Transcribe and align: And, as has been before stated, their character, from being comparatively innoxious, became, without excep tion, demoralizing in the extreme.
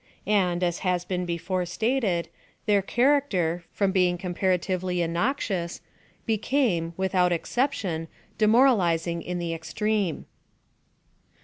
And, 0.25 0.63
as 0.63 0.79
has 0.79 1.05
been 1.05 1.27
before 1.27 1.63
stated, 1.67 2.27
their 2.65 2.81
character, 2.81 3.65
from 3.71 3.91
being 3.91 4.17
comparatively 4.17 4.99
innoxious, 4.99 5.79
became, 6.25 6.95
without 6.97 7.31
excep 7.31 7.71
tion, 7.73 8.07
demoralizing 8.39 9.21
in 9.21 9.37
the 9.37 9.53
extreme. 9.53 10.25